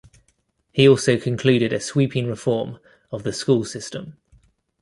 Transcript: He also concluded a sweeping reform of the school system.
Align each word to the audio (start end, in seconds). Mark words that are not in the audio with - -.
He 0.71 0.89
also 0.89 1.19
concluded 1.19 1.71
a 1.71 1.79
sweeping 1.79 2.25
reform 2.25 2.79
of 3.11 3.21
the 3.21 3.31
school 3.31 3.63
system. 3.63 4.17